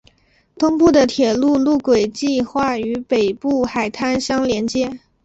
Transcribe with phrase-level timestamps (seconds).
[0.57, 4.99] 东部的铁路路轨计画与北部海滩相联接。